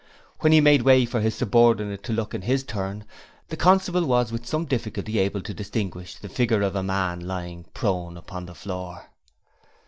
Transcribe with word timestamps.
When 0.39 0.51
he 0.51 0.61
made 0.61 0.81
way 0.81 1.05
for 1.05 1.21
his 1.21 1.35
subordinate 1.35 2.01
to 2.05 2.11
look 2.11 2.33
in 2.33 2.41
his 2.41 2.63
turn, 2.63 3.05
the 3.49 3.55
constable 3.55 4.03
was 4.03 4.31
with 4.31 4.47
some 4.47 4.65
difficulty 4.65 5.19
able 5.19 5.41
to 5.41 5.53
distinguish 5.53 6.15
the 6.15 6.27
figure 6.27 6.63
of 6.63 6.75
a 6.75 6.81
man 6.81 7.19
lying 7.19 7.65
prone 7.75 8.17
upon 8.17 8.47
the 8.47 8.55
floor. 8.55 9.11